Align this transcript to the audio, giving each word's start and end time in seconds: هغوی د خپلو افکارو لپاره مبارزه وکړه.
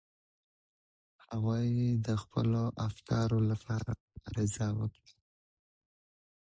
هغوی 1.25 1.69
د 2.05 2.07
خپلو 2.21 2.63
افکارو 2.87 3.39
لپاره 3.49 3.89
مبارزه 4.07 4.67
وکړه. 4.79 5.09